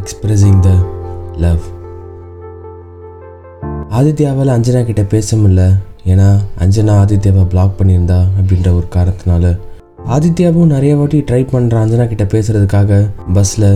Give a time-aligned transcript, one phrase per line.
[0.00, 0.70] Expressing the
[1.36, 1.64] love
[3.98, 5.62] ஆதித்யாவால் அஞ்சனா கிட்ட பேச முடியல.
[6.12, 6.28] ஏன்னா
[6.64, 9.50] அஞ்சனா ஆதித்யாவை பிளாக் பண்ணியிருந்தா அப்படின்ற ஒரு காரணத்தினால.
[10.14, 13.00] ஆதித்யாவும் நிறைய வாட்டி ட்ரை பண்ணுற அஞ்சனா கிட்ட பேசுகிறதுக்காக
[13.32, 13.70] பஸ்ஸில்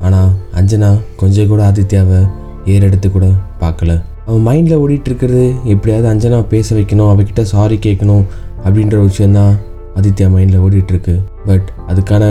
[0.00, 0.30] ஆனால்
[0.60, 2.20] அஞ்சனா கொஞ்சம் கூட ஆதித்யாவை
[2.64, 3.26] ஏறெடுத்து கூட
[3.60, 3.94] பார்க்கல.
[4.26, 8.24] அவன் மைண்டில் ஓடிட்டுருக்கிறது எப்படியாவது அஞ்சனா பேச வைக்கணும் அவகிட்ட சாரி கேட்கணும்
[8.64, 9.54] அப்படின்ற விஷயந்தான்
[10.00, 11.14] ஆதித்யா மைண்டில் ஓடிட்டுருக்கு
[11.46, 12.24] பட் அதுக்கான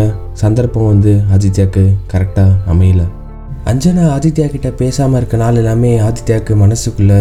[0.43, 3.07] சந்தர்ப்பம் வந்து ஆதித்யாவுக்கு கரெக்டாக அமையலை.
[3.70, 7.20] அஞ்சனா ஆதித்யா கிட்ட பேசாமல் இருக்க நாள் எல்லாமே ஆதித்யாவுக்கு மனசுக்குள்ளே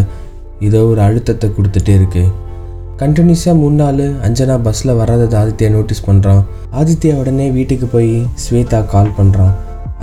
[0.66, 2.22] ஏதோ ஒரு அழுத்தத்தை கொடுத்துட்டே இருக்கு.
[3.00, 6.40] கண்டினியூஸாக மூணு நாள் அஞ்சனா பஸ்ஸில் வராதது ஆதித்யா நோட்டீஸ் பண்ணுறான்
[6.80, 8.10] ஆதித்யா உடனே வீட்டுக்கு போய்
[8.44, 9.52] ஸ்வேதா கால் பண்ணுறான்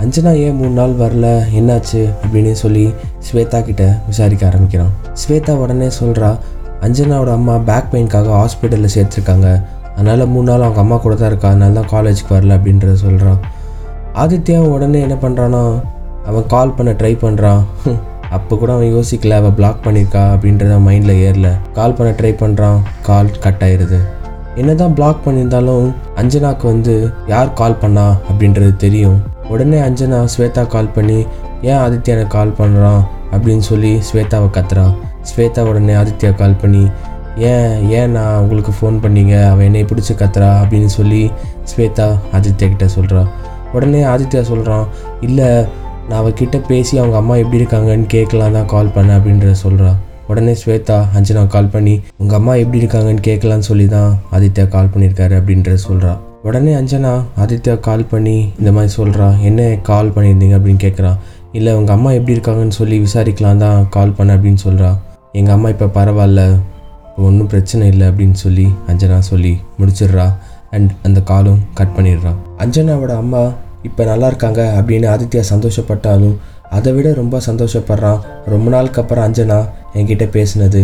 [0.02, 1.26] அஞ்சனா ஏன் மூணு நாள் வரல
[1.60, 2.86] என்னாச்சு அப்படின்னு சொல்லி
[3.28, 4.92] ஸ்வேதா கிட்ட விசாரிக்க ஆரம்பிக்கிறான்.
[5.22, 6.30] ஸ்வேதா உடனே சொல்கிறா
[6.80, 9.48] அஞ்சனாவோட அம்மா பேக் பெயின்காக ஹாஸ்பிட்டலில் சேர்த்துருக்காங்க.
[9.96, 13.40] அதனால் மூணு நாள் அவங்க அம்மா கூட தான் இருக்கா அதனால தான் காலேஜுக்கு வரல அப்படின்றத சொல்கிறான்
[14.14, 15.62] ஆதித்யா உடனே என்ன பண்ணுறான்னா
[16.28, 17.62] அவன் கால் பண்ண ட்ரை பண்ணுறான்
[18.36, 21.48] அப்போ கூட அவன் யோசிக்கல அவள் பிளாக் பண்ணியிருக்கா அப்படின்றத மைண்டில் ஏறல.
[21.78, 23.98] கால் பண்ண ட்ரை பண்ணுறான் கால் கட் ஆயிடுது
[24.56, 26.94] என்னதான் பிளாக் பண்ணியிருந்தாலும் அஞ்சனாக்கு வந்து
[27.26, 29.18] யார் கால் பண்ணா அப்படின்றது தெரியும்.
[29.48, 31.18] உடனே அஞ்சனா ஸ்வேதா கால் பண்ணி
[31.62, 34.86] ஏன் ஆதித்யா எனக்கு கால் பண்ணுறான் அப்படின்னு சொல்லி ஸ்வேதாவை கத்துறா
[35.30, 36.82] ஸ்வேதா உடனே ஆதித்யா கால் பண்ணி
[37.50, 39.34] ஏன் ஏன் நான் உங்களுக்கு ஃபோன் பண்ணீங்க?
[39.50, 40.48] அவன் என்னை பிடிச்சி கத்துறா?
[40.62, 41.22] அப்படின்னு சொல்லி
[41.72, 43.22] ஸ்வேதா ஆதித்யா கிட்ட சொல்கிறா
[43.72, 44.86] உடனே ஆதித்யா சொல்கிறான்
[45.20, 45.48] இல்லை
[46.08, 49.90] நான் அவகிட்ட பேசி அவங்க அம்மா எப்படி இருக்காங்கன்னு கேட்கலாம் தான் கால் பண்ணேன் அப்படின்ற சொல்கிறா
[50.26, 55.34] உடனே ஸ்வேதா அஞ்சனா கால் பண்ணி உங்கள் அம்மா எப்படி இருக்காங்கன்னு கேட்கலான்னு சொல்லி தான் ஆதித்யா கால் பண்ணியிருக்காரு
[55.40, 60.58] அப்படின்றத சொல்கிறா உடனே அஞ்சனா ஆதித்யா கால் பண்ணி இந்த மாதிரி சொல்கிறா என்ன கால் பண்ணியிருந்தீங்க?
[60.58, 61.12] அப்படின்னு கேட்குறா.
[61.52, 64.90] இல்லை உங்கள் அம்மா எப்படி இருக்காங்கன்னு சொல்லி விசாரிக்கலாம் தான் கால் பண்ண அப்படின்னு சொல்கிறா
[65.32, 66.58] எங்கள் அம்மா இப்போ பரவாயில்ல
[67.16, 70.26] ஒன்றும் பிரச்சனை இல்லை அப்படின்னு சொல்லி அஞ்சனா சொல்லி முடிச்சிடுறா.
[70.70, 72.32] அண்ட் அந்த காலும் கட் பண்ணிடுறா.
[72.58, 76.36] அஞ்சனாவோட அம்மா இப்போ நல்லா இருக்காங்க அப்படின்னு ஆதித்யா சந்தோஷப்பட்டாலும்
[76.70, 79.58] அதை விட ரொம்ப சந்தோஷப்படுறான் ரொம்ப நாளுக்கு அப்புறம் அஞ்சனா
[79.94, 80.82] என்கிட்ட பேசினது.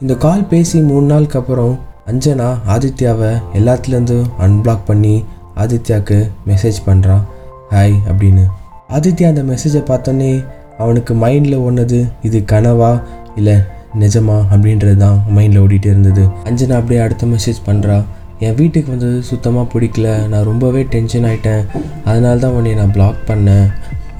[0.00, 1.78] இந்த கால் பேசி மூணு நாளுக்கு அப்புறம்
[2.10, 5.24] அஞ்சனா ஆதித்யாவை எல்லாத்துலேருந்தும் அன்பிளாக் பண்ணி
[5.56, 7.22] ஆதித்யாவுக்கு மெசேஜ் பண்ணுறான்
[7.70, 8.44] ஹாய் அப்படின்னு.
[8.88, 10.44] ஆதித்யா அந்த மெசேஜை பார்த்தோன்னே
[10.78, 13.02] அவனுக்கு மைண்டில் ஒன்றுது இது கனவா
[13.36, 13.56] இல்லை
[13.98, 16.24] நிஜமா அப்படின்றது தான் மைண்டில் ஓடிட்டு இருந்தது.
[16.44, 18.04] அஞ்சனா அப்படியே அடுத்த மெசேஜ் பண்ணுறா
[18.46, 20.08] என் வீட்டுக்கு வந்தது சுத்தமாக பிடிக்கல.
[20.32, 21.64] நான் ரொம்பவே டென்ஷன் ஆகிட்டேன்
[22.10, 23.66] அதனால தான் உன்னை நான் பிளாக் பண்ணேன்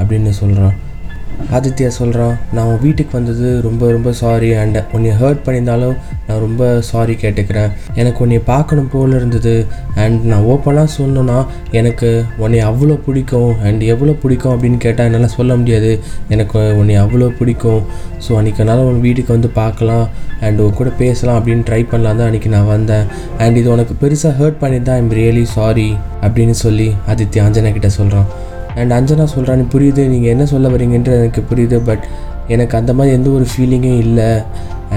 [0.01, 0.77] அப்படின்னு சொல்கிறான்
[1.57, 5.97] ஆதித்யா சொல்கிறான் நான் உன் வீட்டுக்கு வந்தது ரொம்ப ரொம்ப சாரி அண்ட் உன்னை ஹர்ட் பண்ணியிருந்தாலும்
[6.27, 7.71] நான் ரொம்ப சாரி கேட்டுக்கிறேன்.
[8.01, 9.55] எனக்கு உன்னை பார்க்கணும் போல் இருந்தது
[10.03, 11.39] அண்ட் நான் ஓப்பனாக சொல்லணும்னா
[11.81, 12.11] எனக்கு
[12.45, 15.93] உன்னை அவ்வளோ பிடிக்கும் அண்ட் எவ்வளோ பிடிக்கும் அப்படின்னு கேட்டால் என்னால் சொல்ல முடியாது.
[16.35, 17.83] எனக்கு உன்னை அவ்வளோ பிடிக்கும்.
[18.27, 20.07] ஸோ அன்றைக்கி என்னால் உன் வீட்டுக்கு வந்து பார்க்கலாம்
[20.47, 23.07] அண்ட் உன் கூட பேசலாம் அப்படின்னு ட்ரை பண்ணலாம் தான் அன்றைக்கி நான் வந்தேன்.
[23.43, 25.89] அண்ட் இது உனக்கு பெருசாக ஹர்ட் பண்ணியிருந்தா ஐம் ரியலி சாரி
[26.27, 28.29] அப்படின்னு சொல்லி ஆதித்யா அஞ்சனா கிட்டே சொல்கிறான்
[28.75, 32.07] அண்ட் அஞ்சனா சொல்கிறான்னு புரியுது நீங்கள் என்ன சொல்ல வரீங்கன்றது எனக்கு புரியுது பட்
[32.55, 34.31] எனக்கு அந்த மாதிரி எந்த ஒரு ஃபீலிங்கும் இல்லை.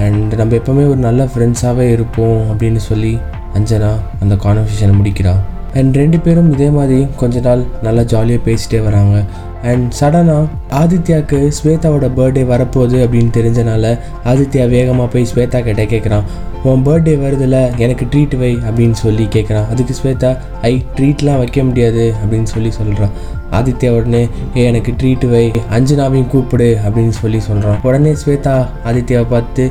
[0.04, 3.18] அண்ட் நம்ம எப்போவுமே ஒரு நல்ல ஃப்ரெண்ட்ஸாகவே இருப்போம் அப்படின்னு சொல்லி
[3.54, 5.40] அஞ்சனா அந்த கான்வர்சேஷனை முடிக்கிறாள்
[5.74, 9.16] அண்ட் ரெண்டு பேரும் இதே மாதிரி கொஞ்ச நாள் நல்லா ஜாலியாக பேசிட்டே வராங்க.
[9.62, 13.86] அண்ட் சடனாக ஆதித்யாவுக்கு ஸ்வேதாவோட பர்த்டே வரப்போகுது அப்படின்னு தெரிஞ்சனால
[14.24, 16.26] ஆதித்யா வேகமாக போய் ஸ்வேதா கிட்டே கேட்குறான்
[16.64, 20.30] உன் பர்த்டே வருதுல்ல எனக்கு ட்ரீட் வை அப்படின்னு சொல்லி கேட்குறான் அதுக்கு ஸ்வேதா
[20.62, 23.12] ஐ ட்ரீட்லாம் வைக்க முடியாது அப்படின்னு சொல்லி சொல்கிறான்
[23.52, 24.22] ஆதித்யா உடனே
[24.56, 29.66] ஏ எனக்கு ட்ரீட் வை அஞ்சனாவையும் கூப்பிடு அப்படின்னு சொல்லி சொல்கிறான் உடனே ஸ்வேதா ஆதித்யாவை பார்த்து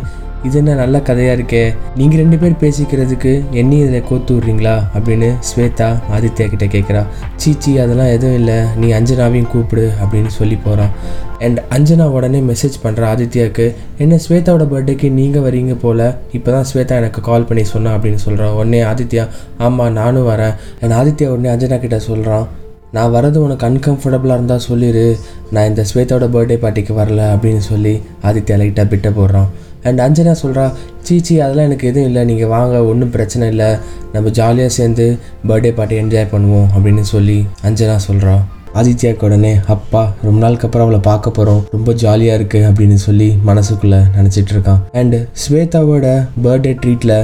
[0.46, 1.62] இது என்ன நல்ல கதையாக இருக்கே?
[2.00, 4.76] நீங்கள் ரெண்டு பேர் பேசிக்கிறதுக்கு என்னையும் இதில் கோத்து விட்றீங்களா?
[4.98, 7.02] அப்படின்னு ஸ்வேதா ஆதித்யா கிட்டே கேட்குறா
[7.36, 8.58] சீச்சி அதெல்லாம் எதுவும் இல்லை.
[8.76, 10.94] நீ அஞ்சனாவையும் கூப்பிடு அப்படின்னு சொல்லி போகிறான்
[11.40, 16.06] அண்ட் அஞ்சனா உடனே மெசேஜ் பண்ணுற ஆதித்யாவுக்கு என்ன ஸ்வேதாவோட பர்த்டேக்கு நீங்கள் வரீங்க போல்?
[16.32, 19.26] இப்போ தான் ஸ்வேதா எனக்கு கால் பண்ணி சொன்னா அப்படின்னு சொல்கிறான் உடனே ஆதித்யா
[19.58, 20.56] ஆமாம் நானும் வரேன்.
[20.82, 22.48] அண்ட் ஆதித்யா உடனே அஞ்சனா கிட்ட சொல்கிறான்
[22.92, 25.20] நான் வரது உனக்கு அன்கம்ஃபர்டபுளாக இருந்தால் சொல்லிடு
[25.52, 29.50] நான் இந்த ஸ்வேதாவோட பர்த்டே பார்ட்டிக்கு வரல அப்படின்னு சொல்லி ஆதித்யா லைட்டாக பிட்ட போடுறான்
[29.84, 30.66] அண்ட் அஞ்சனா சொல்கிறா
[31.02, 32.26] சீச்சி அதெல்லாம் எனக்கு எதுவும் இல்லை.
[32.26, 33.70] நீங்கள் வாங்க ஒன்றும் பிரச்சனை இல்லை.
[34.14, 35.18] நம்ம ஜாலியாக சேர்ந்து
[35.48, 38.36] பர்த்டே பார்ட்டி என்ஜாய் பண்ணுவோம் அப்படின்னு சொல்லி அஞ்சனா சொல்கிறா
[38.80, 44.00] ஆதித்யாவுக்கு உடனே அப்பா ரொம்ப நாளுக்கு அப்புறம் அவளை பார்க்க போகிறோம் ரொம்ப ஜாலியாக இருக்குது அப்படின்னு சொல்லி மனசுக்குள்ளே
[44.18, 44.82] நினச்சிட்டு இருக்கான்.
[44.94, 46.08] அண்டு ஸ்வேதாவோட
[46.44, 47.16] பர்த்டே ட்ரீட்டில்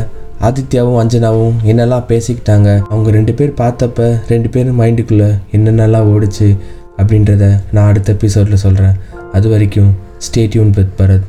[0.41, 6.57] ஆதித்யாவும் அஞ்சனாவும் என்னெல்லாம் பேசிக்கிட்டாங்க அவங்க ரெண்டு பேர் பார்த்தப்ப ரெண்டு பேரும் மைண்டுக்குள்ளே என்னென்னலாம் ஓடுச்சு
[6.97, 8.97] அப்படின்றத நான் அடுத்த எபிசோடில் சொல்கிறேன்
[9.31, 9.93] அது வரைக்கும்
[10.27, 11.27] ஸ்டேட்யூன் வித் பரத்.